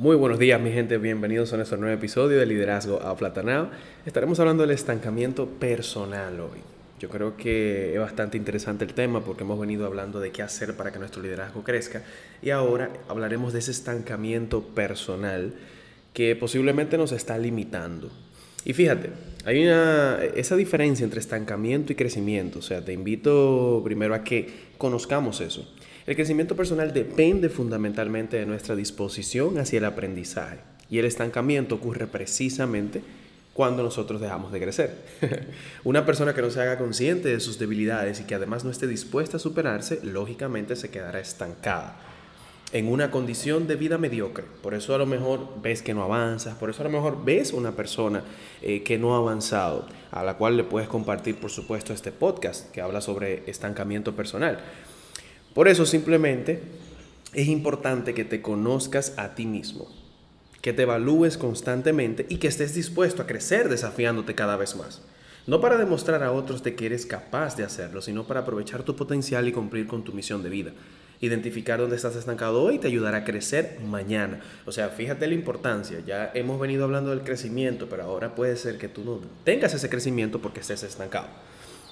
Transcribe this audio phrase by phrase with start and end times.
[0.00, 3.68] Muy buenos días mi gente, bienvenidos a nuestro nuevo episodio de Liderazgo a Platanao.
[4.06, 6.60] Estaremos hablando del estancamiento personal hoy.
[6.98, 10.74] Yo creo que es bastante interesante el tema porque hemos venido hablando de qué hacer
[10.74, 12.02] para que nuestro liderazgo crezca
[12.40, 15.52] y ahora hablaremos de ese estancamiento personal
[16.14, 18.10] que posiblemente nos está limitando.
[18.64, 19.10] Y fíjate,
[19.44, 22.60] hay una, esa diferencia entre estancamiento y crecimiento.
[22.60, 24.48] O sea, te invito primero a que
[24.78, 25.70] conozcamos eso.
[26.10, 30.58] El crecimiento personal depende fundamentalmente de nuestra disposición hacia el aprendizaje
[30.90, 33.00] y el estancamiento ocurre precisamente
[33.54, 34.96] cuando nosotros dejamos de crecer.
[35.84, 38.88] Una persona que no se haga consciente de sus debilidades y que además no esté
[38.88, 41.96] dispuesta a superarse, lógicamente se quedará estancada
[42.72, 44.46] en una condición de vida mediocre.
[44.62, 47.52] Por eso a lo mejor ves que no avanzas, por eso a lo mejor ves
[47.52, 48.24] una persona
[48.62, 52.68] eh, que no ha avanzado, a la cual le puedes compartir, por supuesto, este podcast
[52.72, 54.58] que habla sobre estancamiento personal.
[55.54, 56.60] Por eso simplemente
[57.34, 59.88] es importante que te conozcas a ti mismo,
[60.62, 65.02] que te evalúes constantemente y que estés dispuesto a crecer desafiándote cada vez más.
[65.46, 68.94] No para demostrar a otros de que eres capaz de hacerlo, sino para aprovechar tu
[68.94, 70.72] potencial y cumplir con tu misión de vida.
[71.20, 74.40] Identificar dónde estás estancado hoy te ayudará a crecer mañana.
[74.66, 75.98] O sea, fíjate la importancia.
[76.06, 79.90] Ya hemos venido hablando del crecimiento, pero ahora puede ser que tú no tengas ese
[79.90, 81.26] crecimiento porque estés estancado.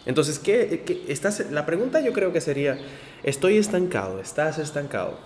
[0.09, 2.79] Entonces, ¿qué, estás, la pregunta yo creo que sería,
[3.23, 4.21] ¿estoy estancado?
[4.21, 5.19] ¿Estás estancado?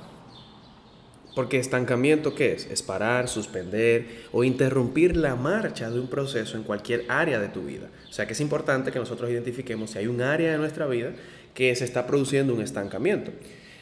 [1.36, 2.66] Porque estancamiento, ¿qué es?
[2.66, 7.62] Es parar, suspender o interrumpir la marcha de un proceso en cualquier área de tu
[7.62, 7.90] vida.
[8.10, 11.12] O sea que es importante que nosotros identifiquemos si hay un área de nuestra vida
[11.54, 13.30] que se está produciendo un estancamiento.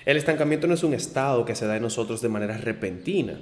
[0.04, 3.40] El estancamiento no es un estado que se da en nosotros de manera repentina.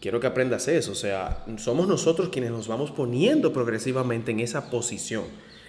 [0.00, 0.92] Quiero que aprendas eso.
[0.92, 5.24] O sea, somos nosotros quienes nos vamos poniendo progresivamente en esa posición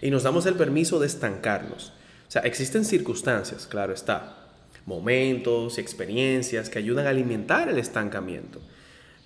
[0.05, 1.91] y nos damos el permiso de estancarnos.
[2.27, 4.38] O sea, existen circunstancias, claro está,
[4.85, 8.61] momentos y experiencias que ayudan a alimentar el estancamiento.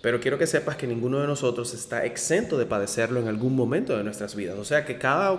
[0.01, 3.97] Pero quiero que sepas que ninguno de nosotros está exento de padecerlo en algún momento
[3.97, 4.57] de nuestras vidas.
[4.57, 5.37] O sea que cada,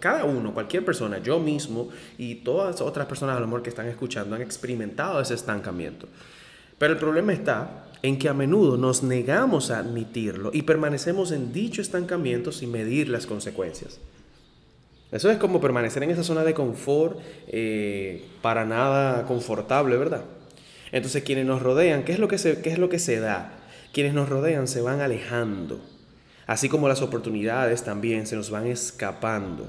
[0.00, 4.34] cada uno, cualquier persona, yo mismo y todas otras personas al amor que están escuchando
[4.34, 6.08] han experimentado ese estancamiento.
[6.78, 11.52] Pero el problema está en que a menudo nos negamos a admitirlo y permanecemos en
[11.52, 14.00] dicho estancamiento sin medir las consecuencias.
[15.12, 20.22] Eso es como permanecer en esa zona de confort eh, para nada confortable, ¿verdad?
[20.92, 23.52] Entonces quienes nos rodean, ¿qué es, lo que se, ¿qué es lo que se da?
[23.92, 25.80] Quienes nos rodean se van alejando,
[26.46, 29.68] así como las oportunidades también se nos van escapando.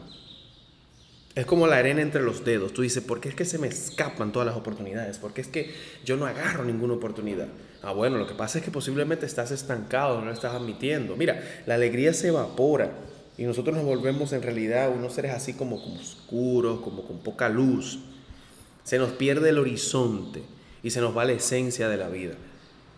[1.33, 2.73] Es como la arena entre los dedos.
[2.73, 5.17] Tú dices, ¿por qué es que se me escapan todas las oportunidades?
[5.17, 5.73] ¿Por qué es que
[6.03, 7.47] yo no agarro ninguna oportunidad?
[7.81, 11.15] Ah, bueno, lo que pasa es que posiblemente estás estancado, no lo estás admitiendo.
[11.15, 12.91] Mira, la alegría se evapora
[13.41, 17.49] y nosotros nos volvemos en realidad unos seres así como, como oscuros, como con poca
[17.49, 17.97] luz.
[18.83, 20.43] Se nos pierde el horizonte
[20.83, 22.35] y se nos va la esencia de la vida.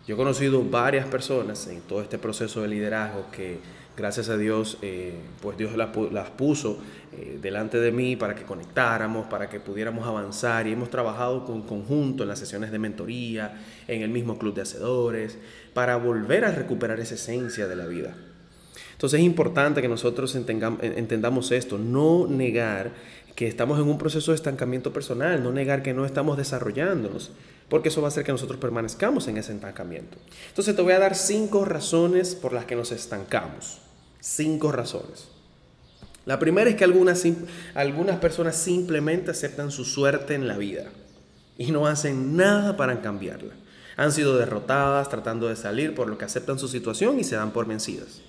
[0.06, 3.56] Yo he conocido varias personas en todo este proceso de liderazgo que
[3.96, 6.78] gracias a Dios, eh, pues Dios las, puso
[7.12, 11.62] eh, delante de mí para que conectáramos, para que pudiéramos avanzar y hemos trabajado con
[11.62, 15.38] conjunto en las sesiones de mentoría, en el mismo club de hacedores,
[15.72, 18.14] para volver a recuperar esa esencia de la vida.
[18.94, 22.92] Entonces es importante que nosotros entendamos esto, no negar
[23.34, 27.32] que estamos en un proceso de estancamiento personal, no negar que no estamos desarrollándonos,
[27.68, 30.16] porque eso va a hacer que nosotros permanezcamos en ese estancamiento.
[30.48, 33.80] Entonces te voy a dar cinco razones por las que nos estancamos.
[34.20, 35.28] Cinco razones.
[36.24, 37.24] La primera es que algunas,
[37.74, 40.84] algunas personas simplemente aceptan su suerte en la vida
[41.58, 43.54] y no hacen nada para cambiarla.
[43.96, 47.52] Han sido derrotadas tratando de salir por lo que aceptan su situación y se dan
[47.52, 48.22] por vencidas.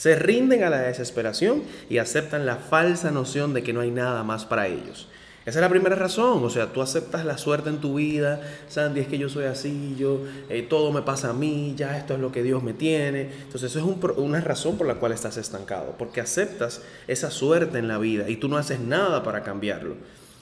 [0.00, 4.24] Se rinden a la desesperación y aceptan la falsa noción de que no hay nada
[4.24, 5.08] más para ellos.
[5.44, 9.00] Esa es la primera razón, o sea, tú aceptas la suerte en tu vida, Sandy,
[9.00, 12.20] es que yo soy así, yo, eh, todo me pasa a mí, ya esto es
[12.20, 13.30] lo que Dios me tiene.
[13.42, 17.86] Entonces eso es una razón por la cual estás estancado, porque aceptas esa suerte en
[17.86, 19.96] la vida y tú no haces nada para cambiarlo.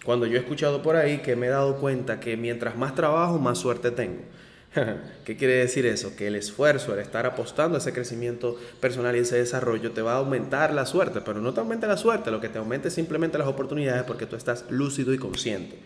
[0.04, 3.40] Cuando yo he escuchado por ahí que me he dado cuenta que mientras más trabajo,
[3.40, 4.22] más suerte tengo.
[5.24, 6.14] ¿Qué quiere decir eso?
[6.16, 10.14] Que el esfuerzo, el estar apostando a ese crecimiento personal y ese desarrollo te va
[10.14, 12.94] a aumentar la suerte, pero no te aumenta la suerte, lo que te aumenta es
[12.94, 15.78] simplemente las oportunidades porque tú estás lúcido y consciente.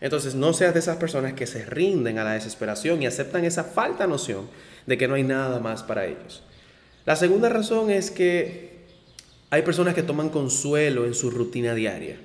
[0.00, 3.64] Entonces no seas de esas personas que se rinden a la desesperación y aceptan esa
[3.64, 4.48] falta noción
[4.86, 6.42] de que no hay nada más para ellos.
[7.06, 8.74] La segunda razón es que
[9.50, 12.18] hay personas que toman consuelo en su rutina diaria.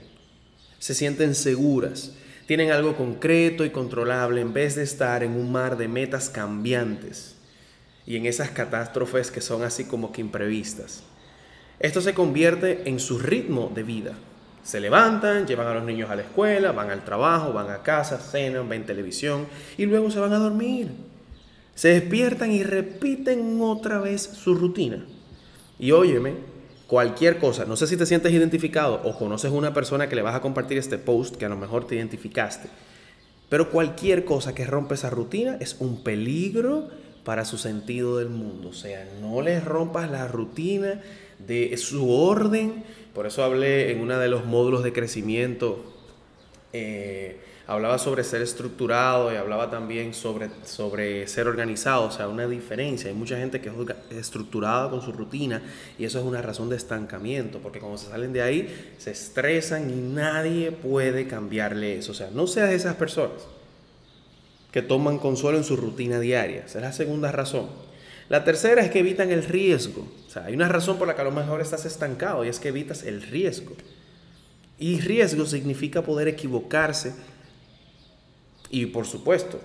[0.80, 2.13] Se sienten seguras,
[2.50, 7.36] tienen algo concreto y controlable en vez de estar en un mar de metas cambiantes
[8.07, 11.04] y en esas catástrofes que son así como que imprevistas.
[11.80, 14.13] Esto se convierte en su ritmo de vida.
[14.63, 18.18] Se levantan, llevan a los niños a la escuela, van al trabajo, van a casa,
[18.18, 19.45] cenan, ven televisión
[19.78, 20.90] y luego se van a dormir.
[21.75, 25.06] Se despiertan y repiten otra vez su rutina.
[25.78, 26.34] Y óyeme,
[26.90, 30.36] cualquier cosa, no sé si te sientes identificado o conoces una persona que le vas
[30.36, 32.68] a compartir este post que a lo mejor te identificaste,
[33.48, 36.90] pero cualquier cosa que rompe esa rutina es un peligro
[37.24, 38.70] para su sentido del mundo.
[38.70, 41.02] O sea, no les rompas la rutina
[41.38, 42.84] de su orden.
[43.14, 45.84] Por eso hablé en uno de los módulos de crecimiento.
[46.74, 52.48] Eh, hablaba sobre ser estructurado y hablaba también sobre, sobre ser organizado, o sea, una
[52.48, 53.12] diferencia.
[53.12, 53.69] Hay mucha gente que
[54.10, 55.62] es estructurada con su rutina
[56.00, 59.92] y eso es una razón de estancamiento, porque cuando se salen de ahí se estresan
[59.92, 62.12] y nadie puede cambiarle eso.
[62.12, 63.44] O sea, no seas esas personas
[64.71, 66.63] que toman consuelo en su rutina diaria.
[66.66, 67.68] Esa es la segunda razón.
[68.30, 70.07] La tercera es que evitan el riesgo.
[70.25, 72.60] O sea, hay una razón por la que a lo mejor estás estancado y es
[72.60, 73.75] que evitas el riesgo.
[74.80, 77.13] Y riesgo significa poder equivocarse
[78.69, 79.60] y por supuesto,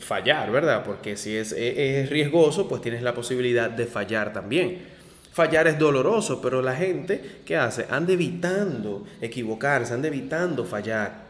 [0.00, 0.84] fallar, ¿verdad?
[0.84, 4.98] Porque si es, es, riesgoso, pues tienes la posibilidad de fallar también.
[5.32, 7.86] Fallar es doloroso, pero la gente, ¿qué hace?
[7.90, 11.28] Anda evitando equivocarse, anda evitando fallar.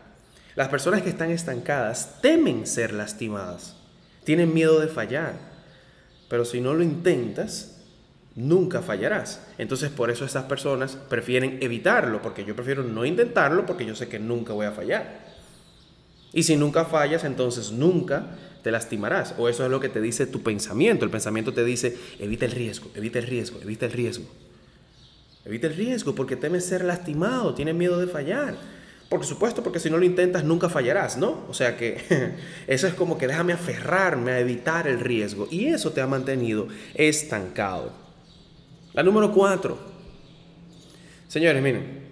[0.55, 3.77] Las personas que están estancadas temen ser lastimadas,
[4.25, 5.35] tienen miedo de fallar,
[6.29, 7.81] pero si no lo intentas,
[8.35, 9.45] nunca fallarás.
[9.59, 14.09] Entonces por eso estas personas prefieren evitarlo, porque yo prefiero no intentarlo porque yo sé
[14.09, 15.38] que nunca voy a fallar.
[16.33, 19.35] Y si nunca fallas, entonces nunca te lastimarás.
[19.39, 21.05] O eso es lo que te dice tu pensamiento.
[21.05, 24.27] El pensamiento te dice, evita el riesgo, evita el riesgo, evita el riesgo.
[25.45, 28.57] Evita el riesgo porque temes ser lastimado, tienes miedo de fallar.
[29.09, 31.47] Por supuesto, porque si no lo intentas nunca fallarás, ¿no?
[31.49, 32.35] O sea que
[32.67, 35.49] eso es como que déjame aferrarme a evitar el riesgo.
[35.51, 37.93] Y eso te ha mantenido estancado.
[38.93, 39.79] La número cuatro.
[41.29, 42.08] Señores, miren,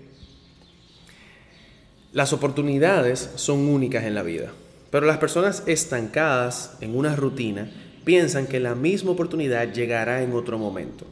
[2.12, 4.52] las oportunidades son únicas en la vida,
[4.90, 7.70] pero las personas estancadas en una rutina
[8.04, 11.04] piensan que la misma oportunidad llegará en otro momento.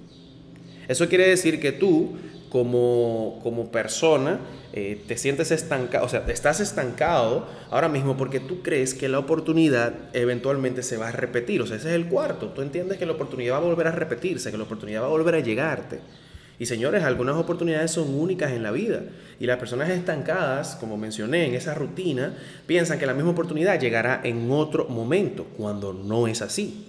[0.89, 2.13] Eso quiere decir que tú,
[2.51, 4.41] como, como persona,
[4.73, 9.19] eh, te sientes estancado, o sea, estás estancado ahora mismo porque tú crees que la
[9.19, 11.63] oportunidad eventualmente se va a repetir.
[11.63, 12.49] O sea, ese es el cuarto.
[12.49, 15.11] Tú entiendes que la oportunidad va a volver a repetirse, que la oportunidad va a
[15.11, 16.01] volver a llegarte.
[16.65, 19.03] Y señores, algunas oportunidades son únicas en la vida.
[19.39, 24.23] Y las personas estancadas, como mencioné en esa rutina, piensan que la misma oportunidad llegará
[24.25, 26.87] en otro momento, cuando no es así.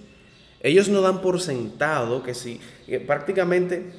[0.60, 2.58] Ellos no dan por sentado que si,
[3.06, 3.92] prácticamente,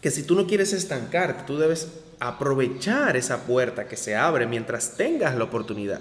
[0.00, 4.96] que si tú no quieres estancarte, tú debes aprovechar esa puerta que se abre mientras
[4.96, 6.00] tengas la oportunidad.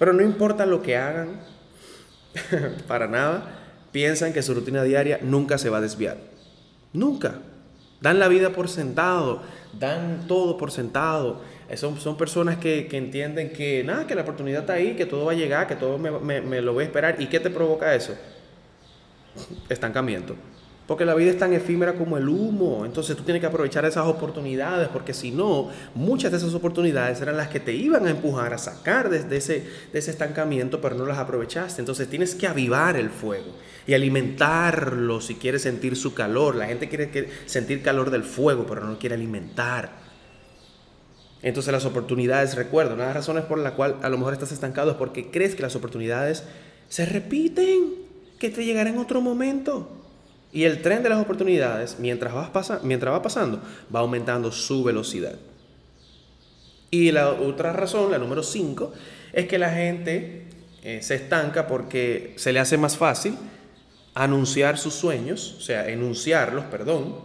[0.00, 1.42] Pero no importa lo que hagan,
[2.88, 3.60] para nada,
[3.92, 6.16] piensan que su rutina diaria nunca se va a desviar.
[6.92, 7.42] Nunca.
[8.00, 9.42] Dan la vida por sentado,
[9.78, 11.40] dan todo por sentado.
[11.74, 15.32] Son, son personas que, entienden que nada, que la oportunidad está ahí, que todo va
[15.32, 17.20] a llegar, que todo me, me lo voy a esperar.
[17.20, 18.14] ¿Y qué te provoca eso?
[19.68, 20.34] Estancamiento.
[20.88, 22.86] Porque la vida es tan efímera como el humo.
[22.86, 27.36] Entonces tú tienes que aprovechar esas oportunidades, porque si no, muchas de esas oportunidades eran
[27.36, 31.82] las que te iban a empujar a sacar de, ese, estancamiento, pero no las aprovechaste.
[31.82, 33.54] Entonces tienes que avivar el fuego
[33.86, 36.56] y alimentarlo si quieres sentir su calor.
[36.56, 39.90] La gente quiere sentir calor del fuego, pero no quiere alimentar.
[41.42, 44.52] Entonces las oportunidades, recuerdo, una de las razones por la cual a lo mejor estás
[44.52, 46.44] estancado es porque crees que las oportunidades
[46.88, 47.90] se repiten,
[48.38, 49.97] que te llegarán en otro momento.
[50.52, 53.60] Y el tren de las oportunidades, mientras, vas mientras va pasando,
[53.94, 55.36] va aumentando su velocidad.
[56.90, 58.92] Y la otra razón, la número 5,
[59.32, 60.46] es que la gente
[60.82, 63.36] eh, se estanca porque se le hace más fácil
[64.14, 67.16] anunciar sus sueños, o sea, enunciarlos, perdón,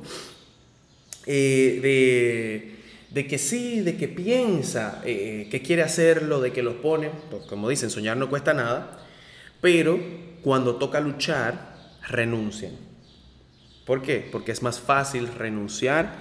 [1.26, 2.76] eh, de,
[3.10, 7.44] de, que sí, de que piensa eh, que quiere hacerlo, de que los pone, pues,
[7.44, 9.00] como dicen, soñar no cuesta nada,
[9.62, 9.98] pero
[10.44, 11.74] cuando toca luchar,
[12.10, 12.93] renuncian.
[13.86, 14.28] ¿Por qué?
[14.32, 16.14] Porque es más fácil renunciar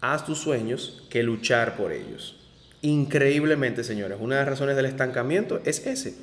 [0.00, 2.36] a tus sueños que luchar por ellos.
[2.82, 6.14] Increíblemente, señores, una de las razones del estancamiento es ese,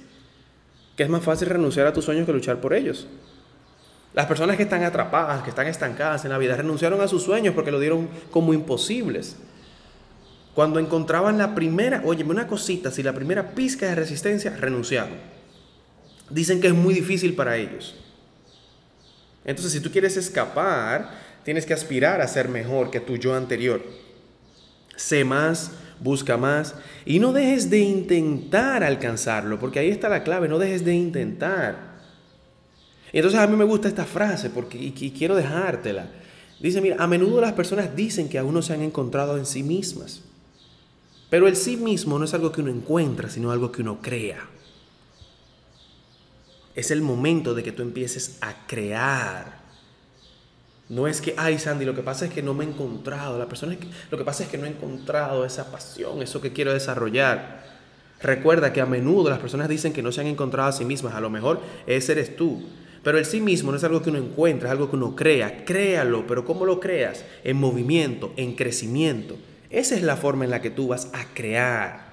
[0.95, 3.07] que es más fácil renunciar a tus sueños que luchar por ellos.
[4.13, 7.53] Las personas que están atrapadas, que están estancadas en la vida, renunciaron a sus sueños
[7.53, 9.35] porque lo dieron como imposibles.
[10.55, 15.19] Cuando encontraban la primera, óyeme una cosita, si la primera pizca de resistencia, renunciaban.
[16.31, 17.95] Dicen que es muy difícil para ellos.
[19.47, 21.09] Entonces, si tú quieres escapar,
[21.43, 23.83] tienes que aspirar a ser mejor que tu yo anterior.
[24.95, 26.75] Sé más, busca más
[27.05, 31.97] y no dejes de intentar alcanzarlo, porque ahí está la clave, no dejes de intentar.
[33.13, 36.07] Entonces a mí me gusta esta frase porque y quiero dejártela.
[36.59, 39.63] Dice, mira, a menudo las personas dicen que aún no se han encontrado en sí
[39.63, 40.23] mismas.
[41.29, 44.49] Pero el sí mismo no es algo que uno encuentra, sino algo que uno crea.
[46.77, 49.57] Es el momento de que tú empieces a crear.
[50.89, 53.39] No es que, ay Sandy, lo que pasa es que no me he encontrado.
[53.39, 56.53] La persona que, lo que pasa es que no he encontrado esa pasión, eso que
[56.53, 57.63] quiero desarrollar.
[58.21, 61.15] Recuerda que a menudo las personas dicen que no se han encontrado a sí mismas.
[61.15, 62.61] A lo mejor ese eres tú.
[63.03, 65.65] Pero el sí mismo no es algo que uno encuentra, es algo que uno crea.
[65.65, 67.25] Créalo, pero ¿cómo lo creas?
[67.43, 69.35] En movimiento, en crecimiento.
[69.71, 72.06] Esa es la forma en la que tú vas a crear.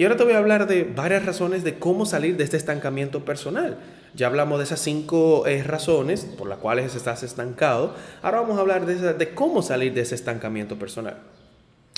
[0.00, 3.22] Y ahora te voy a hablar de varias razones de cómo salir de este estancamiento
[3.22, 3.76] personal.
[4.14, 7.94] Ya hablamos de esas cinco eh, razones por las cuales estás estancado.
[8.22, 11.18] Ahora vamos a hablar de, cómo salir de ese estancamiento personal.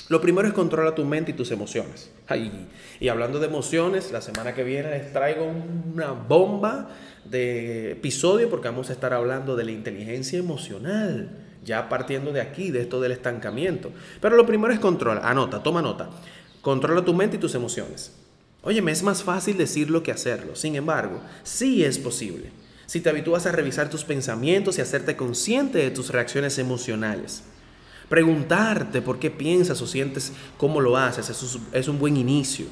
[0.09, 2.11] Lo primero es controlar tu mente y tus emociones.
[2.99, 5.49] y hablando de emociones, la semana que viene les traigo
[5.93, 6.89] una bomba
[7.23, 11.29] de episodio porque vamos a estar hablando de la inteligencia emocional
[11.63, 13.91] ya partiendo de aquí, de esto del estancamiento.
[14.19, 16.09] Pero lo primero es controlar, anota, toma nota,
[16.63, 18.13] controla tu mente y tus emociones.
[18.63, 22.49] Oye, me es más fácil decirlo que hacerlo, sin embargo, sí es posible.
[22.87, 27.43] Si te habitúas a revisar tus pensamientos y hacerte consciente de tus reacciones emocionales.
[28.07, 31.29] Preguntarte por qué piensas o sientes cómo lo haces
[31.73, 32.65] es un buen inicio.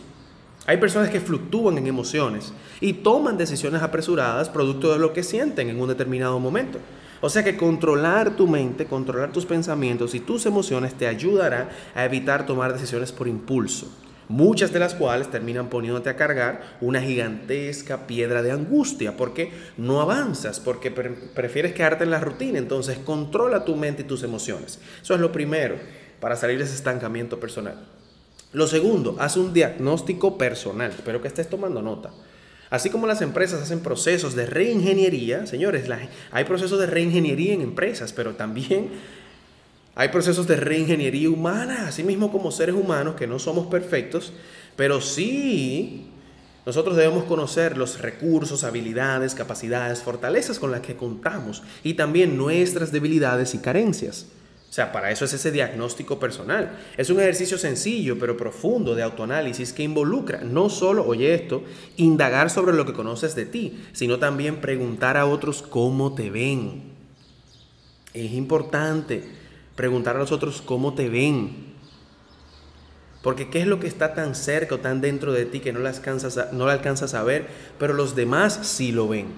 [0.68, 5.70] Hay personas que fluctúan en emociones y toman decisiones apresuradas producto de lo que sienten
[5.70, 6.80] en un determinado momento.
[7.22, 12.04] O sea que controlar tu mente, controlar tus pensamientos y tus emociones te ayudará a
[12.04, 13.88] evitar tomar decisiones por impulso,
[14.28, 20.01] muchas de las cuales terminan poniéndote a cargar una gigantesca piedra de angustia, porque no
[20.01, 22.58] avanzas, porque prefieres quedarte en la rutina.
[22.58, 24.80] Entonces controla tu mente y tus emociones.
[25.01, 25.75] Eso es lo primero
[26.20, 27.88] para salir de ese estancamiento personal.
[28.51, 30.90] Lo segundo, haz un diagnóstico personal.
[30.90, 32.10] Espero que estés tomando nota.
[32.72, 35.90] Así como las empresas hacen procesos de reingeniería, señores,
[36.32, 38.90] hay procesos de reingeniería en empresas, pero también
[39.94, 44.32] hay procesos de reingeniería humana, así mismo como seres humanos que no somos perfectos,
[44.78, 46.08] pero sí
[46.66, 52.94] nosotros debemos conocer los recursos, habilidades, capacidades, fortalezas con las que contamos y también nuestras
[52.94, 54.28] debilidades y carencias.
[54.72, 56.80] O sea, para eso es ese diagnóstico personal.
[56.96, 61.62] Es un ejercicio sencillo pero profundo de autoanálisis que involucra no solo, oye esto,
[61.98, 66.84] indagar sobre lo que conoces de ti, sino también preguntar a otros cómo te ven.
[68.13, 69.25] Es importante
[69.75, 71.74] preguntar a los otros cómo te ven.
[73.22, 75.80] Porque qué es lo que está tan cerca o tan dentro de ti que no
[75.80, 77.48] lo alcanzas a, no alcanzas a ver,
[77.78, 79.34] pero los demás sí lo ven.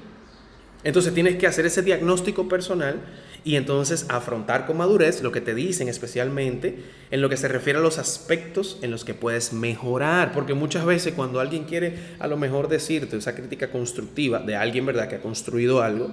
[0.83, 3.01] Entonces tienes que hacer ese diagnóstico personal
[3.43, 6.77] y entonces afrontar con madurez lo que te dicen, especialmente
[7.11, 10.85] en lo que se refiere a los aspectos en los que puedes mejorar, porque muchas
[10.85, 15.15] veces cuando alguien quiere a lo mejor decirte esa crítica constructiva de alguien, ¿verdad?, que
[15.15, 16.11] ha construido algo,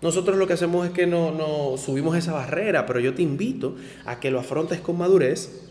[0.00, 3.76] nosotros lo que hacemos es que no, no subimos esa barrera, pero yo te invito
[4.04, 5.68] a que lo afrontes con madurez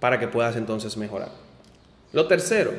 [0.00, 1.30] para que puedas entonces mejorar.
[2.12, 2.72] Lo tercero,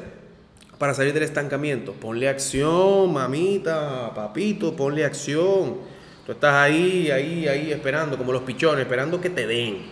[0.77, 5.94] para salir del estancamiento, ponle acción, mamita, papito, ponle acción.
[6.25, 9.83] Tú estás ahí, ahí, ahí esperando, como los pichones, esperando que te den.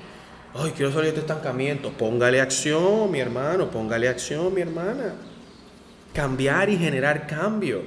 [0.56, 1.92] Ay, quiero salir de este estancamiento.
[1.92, 5.14] Póngale acción, mi hermano, póngale acción, mi hermana.
[6.12, 7.82] Cambiar y generar cambio.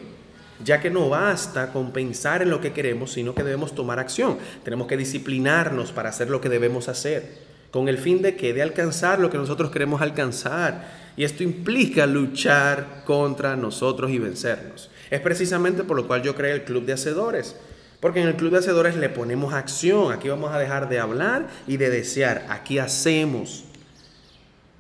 [0.65, 4.38] Ya que no basta con pensar en lo que queremos, sino que debemos tomar acción.
[4.62, 7.38] Tenemos que disciplinarnos para hacer lo que debemos hacer.
[7.73, 10.87] Con el fin de que de alcanzar lo que nosotros queremos alcanzar.
[11.17, 14.88] Y esto implica luchar contra nosotros y vencernos.
[15.11, 17.57] Es precisamente por lo cual yo creé el Club de Hacedores
[18.00, 20.12] porque en el Club de Hacedores le ponemos acción.
[20.12, 22.47] Aquí vamos a dejar de hablar y de desear.
[22.49, 23.65] Aquí hacemos.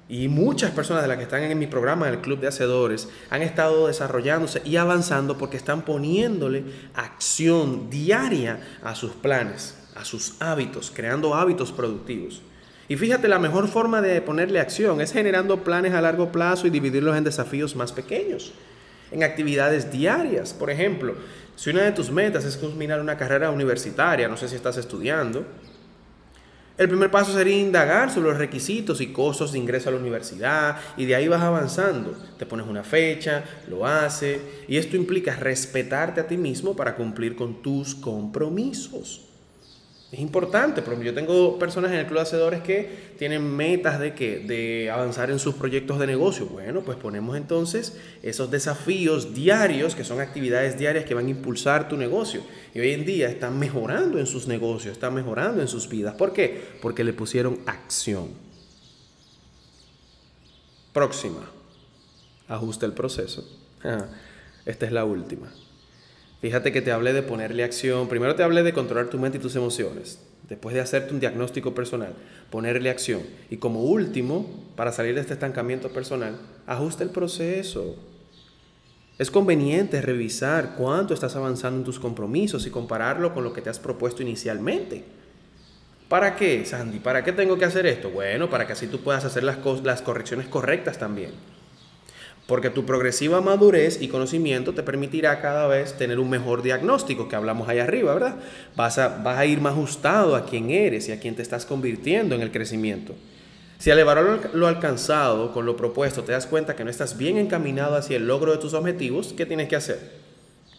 [0.08, 3.42] Y muchas personas de las que están en mi programa del Club de Hacedores han
[3.42, 10.92] estado desarrollándose y avanzando porque están poniéndole acción diaria a sus planes, a sus hábitos,
[10.94, 12.42] creando hábitos productivos.
[12.88, 16.70] Y fíjate, la mejor forma de ponerle acción es generando planes a largo plazo y
[16.70, 18.52] dividirlos en desafíos más pequeños,
[19.16, 20.52] en actividades diarias.
[20.52, 21.14] Por ejemplo,
[21.56, 25.44] si una de tus metas es culminar una carrera universitaria, no sé si estás estudiando,
[26.76, 30.76] el primer paso sería indagar sobre los requisitos y costos de ingreso a la universidad
[30.98, 32.14] y de ahí vas avanzando.
[32.38, 37.34] Te pones una fecha, lo haces y esto implica respetarte a ti mismo para cumplir
[37.34, 39.25] con tus compromisos.
[40.12, 43.98] Es importante, por ejemplo, yo tengo personas en el club de hacedores que tienen metas
[43.98, 46.46] de que de avanzar en sus proyectos de negocio.
[46.46, 51.88] Bueno, pues ponemos entonces esos desafíos diarios, que son actividades diarias que van a impulsar
[51.88, 52.42] tu negocio.
[52.72, 56.14] Y hoy en día están mejorando en sus negocios, están mejorando en sus vidas.
[56.14, 56.62] ¿Por qué?
[56.80, 58.28] Porque le pusieron acción.
[60.92, 61.50] Próxima.
[62.46, 63.44] Ajusta el proceso.
[64.64, 65.52] Esta es la última.
[66.46, 68.08] Fíjate que te hablé de ponerle acción.
[68.08, 70.20] Primero te hablé de controlar tu mente y tus emociones.
[70.48, 72.14] Después de hacerte un diagnóstico personal,
[72.50, 73.22] ponerle acción.
[73.50, 76.38] Y como último, para salir de este estancamiento personal,
[76.68, 77.96] ajusta el proceso.
[79.18, 83.68] Es conveniente revisar cuánto estás avanzando en tus compromisos y compararlo con lo que te
[83.68, 85.02] has propuesto inicialmente.
[86.08, 87.00] ¿Para qué, Sandy?
[87.00, 88.10] ¿Para qué tengo que hacer esto?
[88.10, 91.32] Bueno, para que así tú puedas hacer las, las correcciones correctas también.
[92.46, 97.34] Porque tu progresiva madurez y conocimiento te permitirá cada vez tener un mejor diagnóstico, que
[97.34, 98.36] hablamos ahí arriba, ¿verdad?
[98.76, 101.66] Vas a, vas a ir más ajustado a quién eres y a quién te estás
[101.66, 103.14] convirtiendo en el crecimiento.
[103.78, 107.36] Si al evaluar lo alcanzado con lo propuesto te das cuenta que no estás bien
[107.36, 109.98] encaminado hacia el logro de tus objetivos, ¿qué tienes que hacer?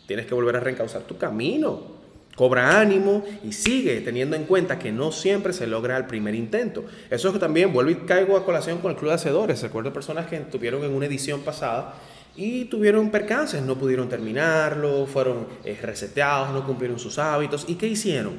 [0.08, 1.97] Tienes que volver a reencauzar tu camino.
[2.38, 6.86] Cobra ánimo y sigue teniendo en cuenta que no siempre se logra al primer intento.
[7.10, 9.64] Eso es que también vuelvo y caigo a colación con el Club de Hacedores.
[9.64, 11.96] Recuerdo personas que estuvieron en una edición pasada
[12.36, 17.66] y tuvieron percances, no pudieron terminarlo, fueron eh, reseteados, no cumplieron sus hábitos.
[17.68, 18.34] ¿Y qué hicieron?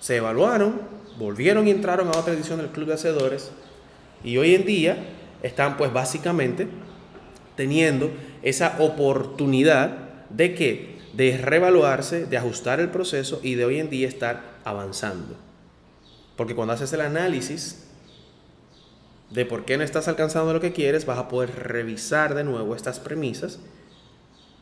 [0.00, 0.80] Se evaluaron,
[1.18, 3.52] volvieron y entraron a otra edición del Club de Hacedores
[4.24, 4.96] y hoy en día
[5.42, 6.66] están pues básicamente
[7.56, 8.10] teniendo
[8.42, 9.98] esa oportunidad
[10.30, 15.36] de que de reevaluarse, de ajustar el proceso y de hoy en día estar avanzando.
[16.36, 17.86] Porque cuando haces el análisis
[19.30, 22.74] de por qué no estás alcanzando lo que quieres, vas a poder revisar de nuevo
[22.74, 23.58] estas premisas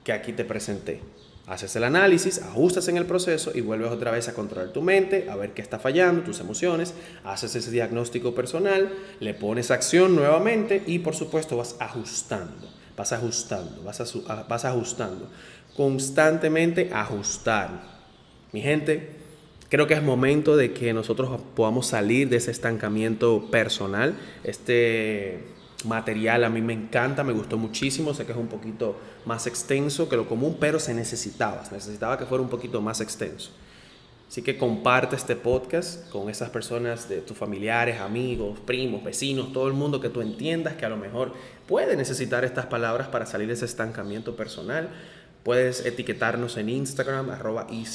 [0.04, 1.00] que aquí te presenté.
[1.46, 5.30] Haces el análisis, ajustas en el proceso y vuelves otra vez a controlar tu mente,
[5.30, 6.92] a ver qué está fallando, tus emociones,
[7.24, 13.82] haces ese diagnóstico personal, le pones acción nuevamente y por supuesto vas ajustando, vas ajustando,
[13.82, 14.02] vas,
[14.46, 15.30] vas ajustando
[15.78, 17.70] constantemente ajustar.
[18.50, 19.10] Mi gente,
[19.68, 24.16] creo que es momento de que nosotros podamos salir de ese estancamiento personal.
[24.42, 25.38] Este
[25.84, 30.08] material a mí me encanta, me gustó muchísimo, sé que es un poquito más extenso
[30.08, 33.52] que lo común, pero se necesitaba, se necesitaba que fuera un poquito más extenso.
[34.28, 39.68] Así que comparte este podcast con esas personas de tus familiares, amigos, primos, vecinos, todo
[39.68, 41.32] el mundo que tú entiendas que a lo mejor
[41.66, 44.90] puede necesitar estas palabras para salir de ese estancamiento personal.
[45.48, 47.86] Puedes etiquetarnos en Instagram, arroba y.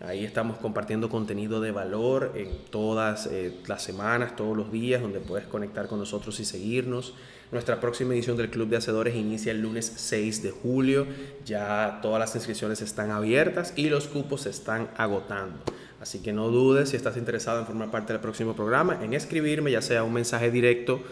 [0.00, 5.20] Ahí estamos compartiendo contenido de valor en todas eh, las semanas, todos los días, donde
[5.20, 7.12] puedes conectar con nosotros y seguirnos.
[7.50, 11.06] Nuestra próxima edición del Club de Hacedores inicia el lunes 6 de julio.
[11.44, 15.58] Ya todas las inscripciones están abiertas y los cupos se están agotando.
[16.00, 19.70] Así que no dudes si estás interesado en formar parte del próximo programa, en escribirme,
[19.70, 21.02] ya sea un mensaje directo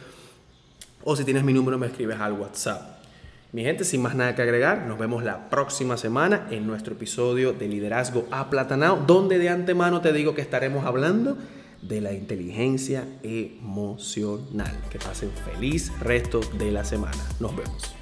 [1.04, 2.99] o si tienes mi número me escribes al WhatsApp.
[3.52, 7.52] Mi gente, sin más nada que agregar, nos vemos la próxima semana en nuestro episodio
[7.52, 11.36] de Liderazgo Aplatanado, donde de antemano te digo que estaremos hablando
[11.82, 14.78] de la inteligencia emocional.
[14.88, 17.18] Que pasen feliz resto de la semana.
[17.40, 17.99] Nos vemos.